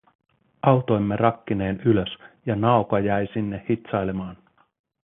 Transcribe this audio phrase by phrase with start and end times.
[0.61, 4.37] Autoimme rakkineen ylös ja Naoko jäi sinne hitsailemaan.